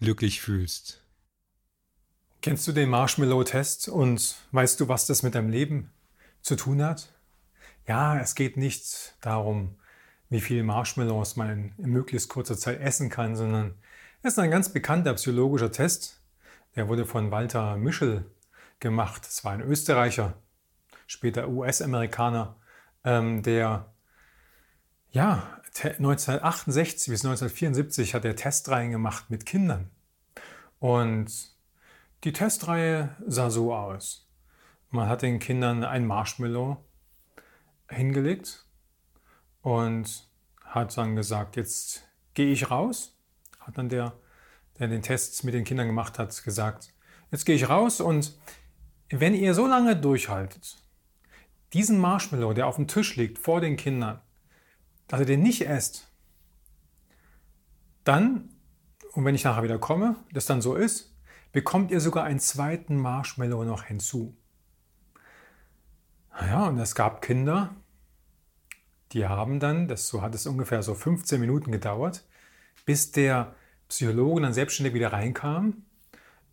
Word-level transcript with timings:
glücklich 0.00 0.40
fühlst. 0.40 1.04
Kennst 2.42 2.66
du 2.66 2.72
den 2.72 2.88
Marshmallow-Test 2.88 3.88
und 3.88 4.36
weißt 4.52 4.80
du, 4.80 4.88
was 4.88 5.06
das 5.06 5.22
mit 5.22 5.34
deinem 5.34 5.50
Leben 5.50 5.92
zu 6.40 6.56
tun 6.56 6.82
hat? 6.82 7.12
Ja, 7.86 8.18
es 8.18 8.34
geht 8.34 8.56
nicht 8.56 9.14
darum, 9.20 9.78
wie 10.30 10.40
viele 10.40 10.62
Marshmallows 10.62 11.36
man 11.36 11.74
in 11.76 11.90
möglichst 11.90 12.28
kurzer 12.28 12.56
Zeit 12.56 12.80
essen 12.80 13.10
kann, 13.10 13.36
sondern 13.36 13.74
es 14.22 14.34
ist 14.34 14.38
ein 14.38 14.50
ganz 14.50 14.72
bekannter 14.72 15.14
psychologischer 15.14 15.72
Test. 15.72 16.22
Der 16.76 16.88
wurde 16.88 17.04
von 17.04 17.30
Walter 17.30 17.76
Mischel 17.76 18.24
gemacht. 18.78 19.22
Das 19.26 19.44
war 19.44 19.52
ein 19.52 19.60
Österreicher, 19.60 20.34
später 21.06 21.48
US-Amerikaner, 21.48 22.56
ähm, 23.04 23.42
der 23.42 23.92
ja 25.10 25.59
1968 25.74 27.10
bis 27.10 27.24
1974 27.24 28.14
hat 28.14 28.24
er 28.24 28.36
Testreihen 28.36 28.90
gemacht 28.90 29.30
mit 29.30 29.46
Kindern. 29.46 29.90
Und 30.78 31.54
die 32.24 32.32
Testreihe 32.32 33.16
sah 33.26 33.50
so 33.50 33.74
aus. 33.74 34.28
Man 34.90 35.08
hat 35.08 35.22
den 35.22 35.38
Kindern 35.38 35.84
ein 35.84 36.06
Marshmallow 36.06 36.84
hingelegt 37.88 38.66
und 39.62 40.28
hat 40.64 40.96
dann 40.96 41.16
gesagt, 41.16 41.56
jetzt 41.56 42.02
gehe 42.34 42.52
ich 42.52 42.70
raus. 42.70 43.16
Hat 43.60 43.78
dann 43.78 43.88
der, 43.88 44.14
der 44.78 44.88
den 44.88 45.02
Test 45.02 45.44
mit 45.44 45.54
den 45.54 45.64
Kindern 45.64 45.86
gemacht 45.86 46.18
hat, 46.18 46.42
gesagt, 46.42 46.92
jetzt 47.30 47.44
gehe 47.44 47.56
ich 47.56 47.68
raus 47.68 48.00
und 48.00 48.38
wenn 49.10 49.34
ihr 49.34 49.54
so 49.54 49.66
lange 49.66 49.96
durchhaltet, 49.96 50.76
diesen 51.72 51.98
Marshmallow, 51.98 52.52
der 52.52 52.66
auf 52.66 52.76
dem 52.76 52.88
Tisch 52.88 53.16
liegt 53.16 53.38
vor 53.38 53.60
den 53.60 53.76
Kindern, 53.76 54.20
dass 55.10 55.18
ihr 55.18 55.26
den 55.26 55.42
nicht 55.42 55.66
esst, 55.66 56.08
dann, 58.04 58.48
und 59.12 59.24
wenn 59.24 59.34
ich 59.34 59.42
nachher 59.42 59.64
wieder 59.64 59.78
komme, 59.78 60.14
das 60.32 60.46
dann 60.46 60.62
so 60.62 60.76
ist, 60.76 61.12
bekommt 61.50 61.90
ihr 61.90 62.00
sogar 62.00 62.24
einen 62.24 62.38
zweiten 62.38 62.96
Marshmallow 62.96 63.64
noch 63.64 63.82
hinzu. 63.82 64.36
Naja, 66.30 66.68
und 66.68 66.78
es 66.78 66.94
gab 66.94 67.22
Kinder, 67.22 67.74
die 69.10 69.26
haben 69.26 69.58
dann, 69.58 69.88
das 69.88 70.06
so 70.06 70.22
hat 70.22 70.36
es 70.36 70.46
ungefähr 70.46 70.84
so 70.84 70.94
15 70.94 71.40
Minuten 71.40 71.72
gedauert, 71.72 72.24
bis 72.86 73.10
der 73.10 73.56
Psychologe 73.88 74.40
dann 74.40 74.54
selbstständig 74.54 74.94
wieder 74.94 75.12
reinkam. 75.12 75.86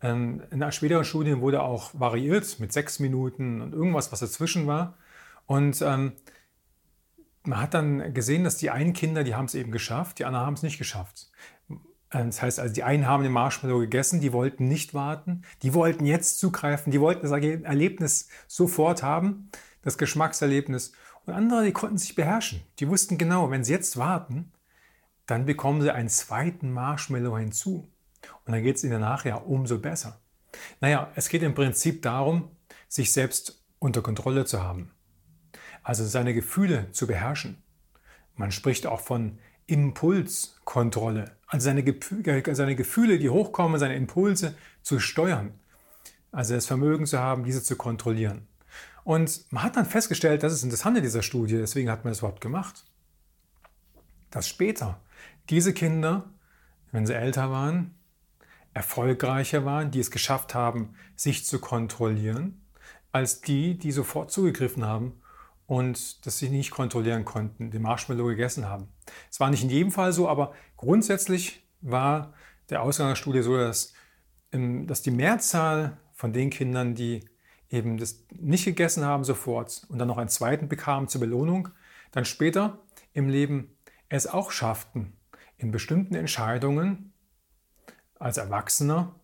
Ähm, 0.02 0.42
in 0.50 0.72
späteren 0.72 1.04
Studien 1.04 1.40
wurde 1.40 1.62
auch 1.62 1.92
variiert 1.94 2.58
mit 2.58 2.72
sechs 2.72 2.98
Minuten 2.98 3.60
und 3.60 3.72
irgendwas, 3.72 4.10
was 4.10 4.18
dazwischen 4.18 4.66
war. 4.66 4.98
Und 5.46 5.80
ähm, 5.80 6.14
man 7.48 7.60
hat 7.60 7.74
dann 7.74 8.12
gesehen, 8.12 8.44
dass 8.44 8.58
die 8.58 8.70
einen 8.70 8.92
Kinder, 8.92 9.24
die 9.24 9.34
haben 9.34 9.46
es 9.46 9.54
eben 9.54 9.72
geschafft, 9.72 10.18
die 10.18 10.26
anderen 10.26 10.46
haben 10.46 10.54
es 10.54 10.62
nicht 10.62 10.78
geschafft. 10.78 11.30
Äh, 12.10 12.24
das 12.24 12.42
heißt 12.42 12.60
also, 12.60 12.72
die 12.72 12.84
einen 12.84 13.06
haben 13.06 13.22
den 13.22 13.32
Marshmallow 13.32 13.80
gegessen, 13.80 14.20
die 14.20 14.32
wollten 14.32 14.68
nicht 14.68 14.94
warten, 14.94 15.42
die 15.62 15.74
wollten 15.74 16.04
jetzt 16.04 16.38
zugreifen, 16.38 16.92
die 16.92 17.00
wollten 17.00 17.22
das 17.22 17.32
Erlebnis 17.32 18.28
sofort 18.46 19.02
haben, 19.02 19.50
das 19.82 19.98
Geschmackserlebnis. 19.98 20.92
Und 21.24 21.34
andere, 21.34 21.64
die 21.64 21.72
konnten 21.72 21.98
sich 21.98 22.14
beherrschen. 22.14 22.62
Die 22.78 22.88
wussten 22.88 23.18
genau, 23.18 23.50
wenn 23.50 23.64
sie 23.64 23.72
jetzt 23.72 23.96
warten, 23.96 24.52
dann 25.26 25.46
bekommen 25.46 25.82
sie 25.82 25.92
einen 25.92 26.08
zweiten 26.08 26.70
Marshmallow 26.72 27.38
hinzu. 27.38 27.88
Und 28.44 28.52
dann 28.52 28.62
geht 28.62 28.76
es 28.76 28.84
ihnen 28.84 29.00
nachher 29.00 29.46
umso 29.46 29.78
besser. 29.78 30.20
Naja, 30.80 31.12
es 31.14 31.28
geht 31.28 31.42
im 31.42 31.54
Prinzip 31.54 32.02
darum, 32.02 32.50
sich 32.88 33.12
selbst 33.12 33.62
unter 33.78 34.02
Kontrolle 34.02 34.44
zu 34.44 34.62
haben 34.62 34.90
also 35.88 36.04
seine 36.04 36.34
Gefühle 36.34 36.92
zu 36.92 37.06
beherrschen. 37.06 37.56
Man 38.36 38.52
spricht 38.52 38.86
auch 38.86 39.00
von 39.00 39.38
Impulskontrolle, 39.66 41.34
also 41.46 41.64
seine, 41.64 41.82
seine 42.52 42.76
Gefühle, 42.76 43.18
die 43.18 43.30
hochkommen, 43.30 43.80
seine 43.80 43.96
Impulse 43.96 44.54
zu 44.82 45.00
steuern. 45.00 45.54
Also 46.30 46.54
das 46.54 46.66
Vermögen 46.66 47.06
zu 47.06 47.18
haben, 47.18 47.42
diese 47.44 47.62
zu 47.62 47.74
kontrollieren. 47.76 48.46
Und 49.02 49.50
man 49.50 49.62
hat 49.62 49.76
dann 49.76 49.86
festgestellt, 49.86 50.42
das 50.42 50.52
ist 50.52 50.62
interessant 50.62 50.98
in 50.98 51.04
dieser 51.04 51.22
Studie, 51.22 51.56
deswegen 51.56 51.90
hat 51.90 52.04
man 52.04 52.10
das 52.10 52.18
überhaupt 52.18 52.42
gemacht, 52.42 52.84
dass 54.28 54.46
später 54.46 55.00
diese 55.48 55.72
Kinder, 55.72 56.28
wenn 56.92 57.06
sie 57.06 57.14
älter 57.14 57.50
waren, 57.50 57.94
erfolgreicher 58.74 59.64
waren, 59.64 59.90
die 59.90 60.00
es 60.00 60.10
geschafft 60.10 60.54
haben, 60.54 60.96
sich 61.16 61.46
zu 61.46 61.58
kontrollieren, 61.58 62.60
als 63.10 63.40
die, 63.40 63.78
die 63.78 63.90
sofort 63.90 64.30
zugegriffen 64.30 64.84
haben 64.84 65.22
und 65.68 66.24
das 66.26 66.38
sie 66.38 66.48
nicht 66.48 66.70
kontrollieren 66.70 67.26
konnten, 67.26 67.70
den 67.70 67.82
Marshmallow 67.82 68.24
gegessen 68.24 68.68
haben. 68.68 68.88
Es 69.30 69.38
war 69.38 69.50
nicht 69.50 69.62
in 69.62 69.68
jedem 69.68 69.92
Fall 69.92 70.12
so, 70.12 70.26
aber 70.26 70.54
grundsätzlich 70.78 71.62
war 71.82 72.32
der 72.70 72.82
Ausgang 72.82 73.08
der 73.08 73.16
Studie 73.16 73.42
so, 73.42 73.56
dass, 73.56 73.92
ähm, 74.50 74.86
dass 74.86 75.02
die 75.02 75.10
Mehrzahl 75.10 75.98
von 76.14 76.32
den 76.32 76.48
Kindern, 76.48 76.94
die 76.94 77.20
eben 77.68 77.98
das 77.98 78.24
nicht 78.32 78.64
gegessen 78.64 79.04
haben 79.04 79.24
sofort 79.24 79.82
und 79.90 79.98
dann 79.98 80.08
noch 80.08 80.16
einen 80.16 80.30
zweiten 80.30 80.68
bekamen 80.68 81.06
zur 81.06 81.20
Belohnung, 81.20 81.68
dann 82.12 82.24
später 82.24 82.78
im 83.12 83.28
Leben 83.28 83.76
es 84.08 84.26
auch 84.26 84.50
schafften, 84.50 85.12
in 85.58 85.70
bestimmten 85.70 86.14
Entscheidungen 86.14 87.12
als 88.18 88.38
Erwachsener 88.38 89.14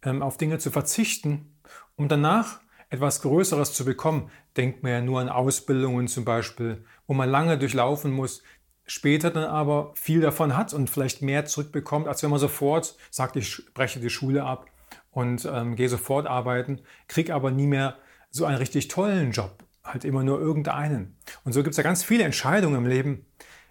ähm, 0.00 0.22
auf 0.22 0.38
Dinge 0.38 0.56
zu 0.58 0.70
verzichten, 0.70 1.54
um 1.96 2.08
danach 2.08 2.60
etwas 2.88 3.22
Größeres 3.22 3.72
zu 3.72 3.84
bekommen. 3.84 4.30
Denkt 4.56 4.82
man 4.82 4.92
ja 4.92 5.00
nur 5.00 5.20
an 5.20 5.28
Ausbildungen 5.28 6.08
zum 6.08 6.24
Beispiel, 6.24 6.84
wo 7.06 7.14
man 7.14 7.28
lange 7.28 7.58
durchlaufen 7.58 8.12
muss, 8.12 8.42
später 8.86 9.30
dann 9.30 9.44
aber 9.44 9.92
viel 9.94 10.20
davon 10.20 10.56
hat 10.56 10.72
und 10.72 10.88
vielleicht 10.88 11.22
mehr 11.22 11.44
zurückbekommt, 11.44 12.06
als 12.08 12.22
wenn 12.22 12.30
man 12.30 12.38
sofort 12.38 12.96
sagt, 13.10 13.36
ich 13.36 13.62
breche 13.74 14.00
die 14.00 14.10
Schule 14.10 14.44
ab 14.44 14.66
und 15.10 15.48
ähm, 15.50 15.76
gehe 15.76 15.88
sofort 15.88 16.26
arbeiten, 16.26 16.80
kriege 17.08 17.34
aber 17.34 17.50
nie 17.50 17.66
mehr 17.66 17.96
so 18.30 18.44
einen 18.44 18.58
richtig 18.58 18.88
tollen 18.88 19.32
Job, 19.32 19.64
halt 19.82 20.04
immer 20.04 20.22
nur 20.22 20.40
irgendeinen. 20.40 21.16
Und 21.44 21.52
so 21.52 21.62
gibt 21.62 21.72
es 21.72 21.78
ja 21.78 21.82
ganz 21.82 22.04
viele 22.04 22.24
Entscheidungen 22.24 22.76
im 22.76 22.86
Leben, 22.86 23.26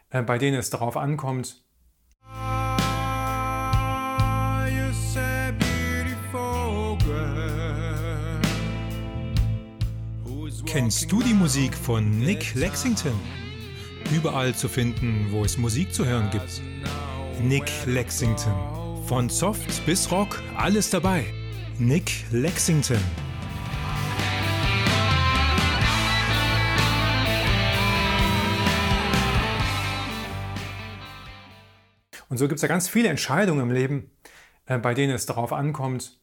äh, 0.09 0.22
bei 0.22 0.38
denen 0.38 0.58
es 0.58 0.70
darauf 0.70 0.97
ankommt, 0.97 1.65
Kennst 10.75 11.09
du 11.09 11.22
die 11.22 11.34
Musik 11.34 11.74
von 11.74 12.19
Nick 12.19 12.53
Lexington? 12.53 13.18
Überall 14.13 14.53
zu 14.53 14.68
finden, 14.68 15.28
wo 15.31 15.46
es 15.46 15.58
Musik 15.58 15.94
zu 15.94 16.06
hören 16.06 16.30
gibt. 16.31 16.62
Nick 17.41 17.72
Lexington. 17.86 18.53
Von 19.08 19.30
Soft 19.30 19.85
bis 19.85 20.12
Rock, 20.12 20.44
alles 20.58 20.90
dabei. 20.90 21.34
Nick 21.80 22.30
Lexington. 22.30 23.00
Und 32.28 32.38
so 32.38 32.50
gibt 32.50 32.58
es 32.58 32.64
ja 32.64 32.68
ganz 32.68 32.90
viele 32.90 33.08
Entscheidungen 33.08 33.62
im 33.62 33.72
Leben, 33.72 34.12
äh, 34.66 34.78
bei 34.78 34.94
denen 34.94 35.16
es 35.16 35.25
darauf 35.25 35.53
ankommt, 35.53 36.19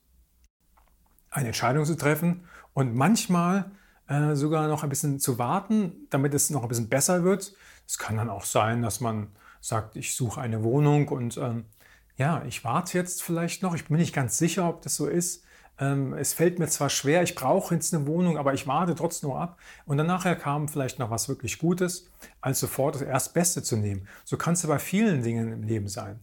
eine 1.30 1.46
Entscheidung 1.46 1.86
zu 1.86 1.96
treffen. 1.96 2.46
Und 2.74 2.94
manchmal 2.94 3.72
äh, 4.08 4.34
sogar 4.34 4.68
noch 4.68 4.82
ein 4.82 4.88
bisschen 4.88 5.20
zu 5.20 5.38
warten, 5.38 6.06
damit 6.10 6.34
es 6.34 6.50
noch 6.50 6.62
ein 6.62 6.68
bisschen 6.68 6.88
besser 6.88 7.24
wird. 7.24 7.54
Es 7.86 7.98
kann 7.98 8.16
dann 8.16 8.30
auch 8.30 8.44
sein, 8.44 8.82
dass 8.82 9.00
man 9.00 9.28
sagt, 9.60 9.96
ich 9.96 10.14
suche 10.14 10.40
eine 10.40 10.62
Wohnung 10.62 11.08
und 11.08 11.36
ähm, 11.36 11.64
ja, 12.16 12.42
ich 12.46 12.64
warte 12.64 12.98
jetzt 12.98 13.22
vielleicht 13.22 13.62
noch. 13.62 13.74
Ich 13.74 13.86
bin 13.86 13.96
nicht 13.96 14.14
ganz 14.14 14.38
sicher, 14.38 14.68
ob 14.68 14.82
das 14.82 14.96
so 14.96 15.06
ist. 15.06 15.44
Ähm, 15.78 16.12
es 16.14 16.34
fällt 16.34 16.58
mir 16.58 16.68
zwar 16.68 16.90
schwer, 16.90 17.22
ich 17.22 17.34
brauche 17.34 17.74
jetzt 17.74 17.94
eine 17.94 18.06
Wohnung, 18.06 18.36
aber 18.36 18.54
ich 18.54 18.66
warte 18.66 18.94
trotzdem 18.94 19.30
noch 19.30 19.38
ab. 19.38 19.58
Und 19.86 19.96
dann 19.96 20.06
nachher 20.06 20.36
kam 20.36 20.68
vielleicht 20.68 20.98
noch 20.98 21.10
was 21.10 21.28
wirklich 21.28 21.58
Gutes, 21.58 22.10
als 22.40 22.60
sofort 22.60 22.96
das 22.96 23.02
Erstbeste 23.02 23.62
zu 23.62 23.76
nehmen. 23.76 24.06
So 24.24 24.36
kann 24.36 24.54
es 24.54 24.66
bei 24.66 24.78
vielen 24.78 25.22
Dingen 25.22 25.52
im 25.52 25.62
Leben 25.62 25.88
sein. 25.88 26.20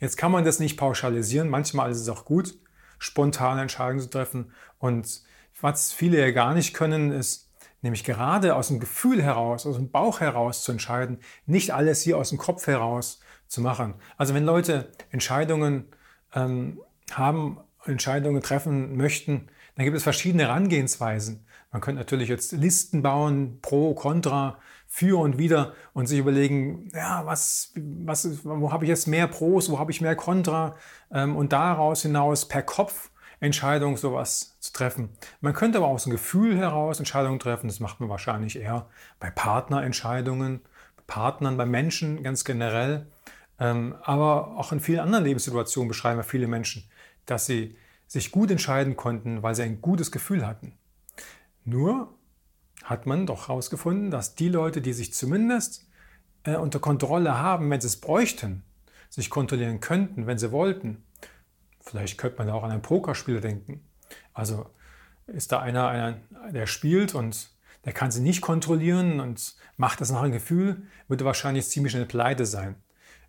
Jetzt 0.00 0.16
kann 0.16 0.32
man 0.32 0.44
das 0.44 0.58
nicht 0.58 0.76
pauschalisieren. 0.76 1.48
Manchmal 1.48 1.90
ist 1.90 2.00
es 2.00 2.08
auch 2.08 2.24
gut, 2.24 2.58
spontane 2.98 3.62
Entscheidungen 3.62 4.00
zu 4.00 4.10
treffen 4.10 4.52
und 4.78 5.22
was 5.60 5.92
viele 5.92 6.20
ja 6.20 6.30
gar 6.30 6.54
nicht 6.54 6.74
können, 6.74 7.12
ist 7.12 7.50
nämlich 7.82 8.04
gerade 8.04 8.54
aus 8.56 8.68
dem 8.68 8.80
Gefühl 8.80 9.22
heraus, 9.22 9.66
aus 9.66 9.76
dem 9.76 9.90
Bauch 9.90 10.20
heraus 10.20 10.62
zu 10.62 10.72
entscheiden, 10.72 11.18
nicht 11.46 11.72
alles 11.72 12.02
hier 12.02 12.18
aus 12.18 12.30
dem 12.30 12.38
Kopf 12.38 12.66
heraus 12.66 13.20
zu 13.46 13.60
machen. 13.60 13.94
Also 14.16 14.34
wenn 14.34 14.44
Leute 14.44 14.90
Entscheidungen 15.10 15.86
ähm, 16.34 16.80
haben 17.12 17.60
Entscheidungen 17.84 18.42
treffen 18.42 18.96
möchten, 18.96 19.48
dann 19.76 19.84
gibt 19.84 19.96
es 19.96 20.02
verschiedene 20.02 20.44
Herangehensweisen. 20.44 21.46
Man 21.70 21.80
könnte 21.80 22.00
natürlich 22.00 22.28
jetzt 22.28 22.52
Listen 22.52 23.02
bauen, 23.02 23.60
pro, 23.62 23.94
contra, 23.94 24.58
für 24.86 25.20
und 25.20 25.38
wieder 25.38 25.74
und 25.92 26.06
sich 26.06 26.18
überlegen, 26.18 26.88
ja, 26.94 27.24
was, 27.26 27.72
was, 27.76 28.44
wo 28.44 28.72
habe 28.72 28.84
ich 28.84 28.88
jetzt 28.88 29.06
mehr 29.06 29.28
Pros, 29.28 29.70
wo 29.70 29.78
habe 29.78 29.90
ich 29.90 30.00
mehr 30.00 30.16
Contra 30.16 30.76
ähm, 31.12 31.36
und 31.36 31.52
daraus 31.52 32.02
hinaus 32.02 32.48
per 32.48 32.62
Kopf 32.62 33.10
Entscheidungen 33.40 33.96
sowas 33.96 34.56
zu 34.60 34.72
treffen. 34.72 35.10
Man 35.40 35.54
könnte 35.54 35.78
aber 35.78 35.88
aus 35.88 36.04
dem 36.04 36.12
Gefühl 36.12 36.56
heraus 36.56 36.98
Entscheidungen 36.98 37.38
treffen. 37.38 37.68
Das 37.68 37.80
macht 37.80 38.00
man 38.00 38.08
wahrscheinlich 38.08 38.56
eher 38.56 38.88
bei 39.20 39.30
Partnerentscheidungen, 39.30 40.60
bei 40.96 41.02
Partnern, 41.06 41.56
bei 41.56 41.66
Menschen 41.66 42.22
ganz 42.22 42.44
generell. 42.44 43.06
Ähm, 43.60 43.96
aber 44.02 44.56
auch 44.56 44.72
in 44.72 44.80
vielen 44.80 45.00
anderen 45.00 45.24
Lebenssituationen 45.24 45.88
beschreiben 45.88 46.22
viele 46.22 46.48
Menschen, 46.48 46.84
dass 47.26 47.46
sie 47.46 47.76
sich 48.06 48.30
gut 48.30 48.50
entscheiden 48.50 48.96
konnten, 48.96 49.42
weil 49.42 49.54
sie 49.54 49.62
ein 49.62 49.80
gutes 49.80 50.10
Gefühl 50.10 50.46
hatten. 50.46 50.78
Nur 51.64 52.14
hat 52.84 53.06
man 53.06 53.26
doch 53.26 53.48
herausgefunden, 53.48 54.10
dass 54.10 54.34
die 54.34 54.48
Leute, 54.48 54.80
die 54.80 54.92
sich 54.92 55.12
zumindest 55.12 55.86
äh, 56.44 56.56
unter 56.56 56.80
Kontrolle 56.80 57.38
haben, 57.38 57.70
wenn 57.70 57.80
sie 57.80 57.88
es 57.88 58.00
bräuchten, 58.00 58.62
sich 59.10 59.30
kontrollieren 59.30 59.80
könnten, 59.80 60.26
wenn 60.26 60.38
sie 60.38 60.52
wollten. 60.52 61.04
Vielleicht 61.88 62.18
könnte 62.18 62.38
man 62.38 62.48
da 62.48 62.54
auch 62.54 62.64
an 62.64 62.70
einen 62.70 62.82
Pokerspieler 62.82 63.40
denken. 63.40 63.82
Also 64.34 64.66
ist 65.26 65.52
da 65.52 65.60
einer, 65.60 65.88
einer, 65.88 66.18
der 66.50 66.66
spielt 66.66 67.14
und 67.14 67.50
der 67.84 67.92
kann 67.92 68.10
sie 68.10 68.20
nicht 68.20 68.42
kontrollieren 68.42 69.20
und 69.20 69.56
macht 69.78 70.00
das 70.00 70.10
nach 70.10 70.22
einem 70.22 70.32
Gefühl, 70.32 70.82
würde 71.06 71.24
wahrscheinlich 71.24 71.66
ziemlich 71.68 71.92
schnell 71.92 72.04
pleite 72.04 72.44
sein. 72.44 72.74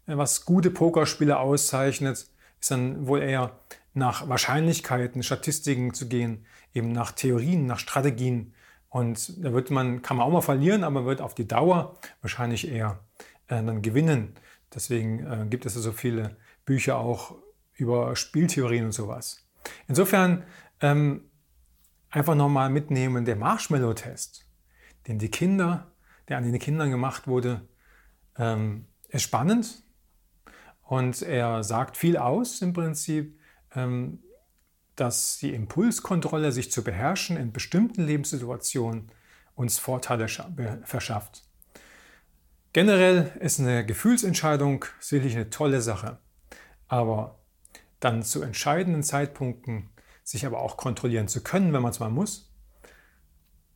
Äh, 0.07 0.17
was 0.17 0.43
gute 0.43 0.71
Pokerspieler 0.71 1.39
auszeichnet, 1.39 2.27
ist 2.59 2.71
dann 2.71 3.07
wohl 3.07 3.21
eher 3.21 3.57
nach 3.93 4.27
Wahrscheinlichkeiten, 4.27 5.23
Statistiken 5.23 5.93
zu 5.93 6.09
gehen, 6.09 6.45
eben 6.73 6.91
nach 6.91 7.13
Theorien, 7.13 7.65
nach 7.65 7.79
Strategien. 7.79 8.53
Und 8.89 9.43
da 9.43 9.53
wird 9.53 9.71
man, 9.71 10.01
kann 10.01 10.17
man 10.17 10.25
auch 10.25 10.31
mal 10.31 10.41
verlieren, 10.41 10.83
aber 10.83 11.05
wird 11.05 11.21
auf 11.21 11.33
die 11.33 11.47
Dauer 11.47 11.97
wahrscheinlich 12.21 12.67
eher 12.67 12.99
äh, 13.47 13.63
dann 13.63 13.81
gewinnen. 13.81 14.35
Deswegen 14.73 15.25
äh, 15.25 15.45
gibt 15.49 15.65
es 15.65 15.75
so 15.75 15.91
viele 15.93 16.35
Bücher 16.65 16.97
auch 16.97 17.35
über 17.79 18.15
Spieltheorien 18.15 18.85
und 18.85 18.91
sowas. 18.91 19.47
Insofern 19.87 20.43
ähm, 20.81 21.29
einfach 22.09 22.35
nochmal 22.35 22.69
mitnehmen, 22.69 23.25
der 23.25 23.35
Marshmallow-Test, 23.35 24.45
den 25.07 25.19
die 25.19 25.29
Kinder, 25.29 25.91
der 26.27 26.37
an 26.37 26.43
den 26.43 26.59
Kindern 26.59 26.91
gemacht 26.91 27.27
wurde, 27.27 27.67
ähm, 28.37 28.85
ist 29.09 29.23
spannend 29.23 29.83
und 30.83 31.21
er 31.21 31.63
sagt 31.63 31.97
viel 31.97 32.17
aus 32.17 32.61
im 32.61 32.73
Prinzip 32.73 33.39
ähm, 33.75 34.19
dass 34.99 35.37
die 35.37 35.53
Impulskontrolle, 35.53 36.51
sich 36.51 36.71
zu 36.71 36.83
beherrschen 36.83 37.37
in 37.37 37.53
bestimmten 37.53 38.03
Lebenssituationen, 38.03 39.11
uns 39.55 39.77
Vorteile 39.77 40.27
verschafft. 40.83 41.43
Generell 42.71 43.31
ist 43.39 43.59
eine 43.59 43.85
Gefühlsentscheidung 43.85 44.85
sicherlich 44.99 45.35
eine 45.35 45.49
tolle 45.49 45.81
Sache, 45.81 46.19
aber 46.87 47.38
dann 47.99 48.23
zu 48.23 48.41
entscheidenden 48.41 49.03
Zeitpunkten 49.03 49.89
sich 50.23 50.45
aber 50.45 50.59
auch 50.59 50.77
kontrollieren 50.77 51.27
zu 51.27 51.41
können, 51.41 51.73
wenn 51.73 51.81
man 51.81 51.91
es 51.91 51.99
mal 51.99 52.09
muss, 52.09 52.49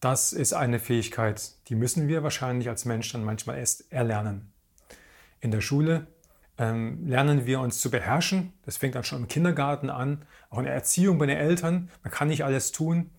das 0.03 0.33
ist 0.33 0.51
eine 0.51 0.79
Fähigkeit, 0.79 1.53
die 1.69 1.75
müssen 1.75 2.09
wir 2.09 2.23
wahrscheinlich 2.23 2.67
als 2.67 2.83
Mensch 2.83 3.11
dann 3.13 3.23
manchmal 3.23 3.57
erst 3.57 3.89
erlernen. 3.91 4.51
In 5.39 5.51
der 5.51 5.61
Schule 5.61 6.07
ähm, 6.57 7.07
lernen 7.07 7.45
wir 7.45 7.61
uns 7.61 7.79
zu 7.79 7.89
beherrschen. 7.89 8.51
Das 8.65 8.77
fängt 8.77 8.95
dann 8.95 9.05
schon 9.05 9.21
im 9.21 9.27
Kindergarten 9.27 9.89
an, 9.89 10.25
auch 10.49 10.59
in 10.59 10.65
der 10.65 10.73
Erziehung 10.73 11.17
bei 11.17 11.25
den 11.25 11.37
Eltern. 11.37 11.89
Man 12.03 12.11
kann 12.11 12.27
nicht 12.27 12.43
alles 12.43 12.73
tun. 12.73 13.11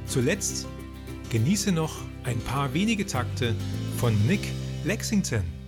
Zuletzt 0.08 0.68
genieße 1.30 1.72
noch 1.72 2.02
ein 2.26 2.42
paar 2.42 2.74
wenige 2.74 3.06
Takte 3.06 3.56
von 3.96 4.14
Nick 4.28 4.42
Lexington. 4.84 5.61